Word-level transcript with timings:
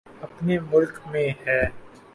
اپنے 0.21 0.57
ملک 0.71 0.99
میں 1.05 1.27
ہے۔ 1.47 1.61